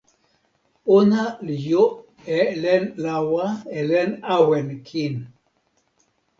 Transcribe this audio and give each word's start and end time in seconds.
ona 0.95 1.21
li 1.45 1.55
jo 1.67 1.83
e 2.39 2.41
len 2.61 2.83
lawa 3.03 3.45
e 3.77 3.79
len 3.89 4.11
awen 4.35 4.67
kin. 4.87 5.15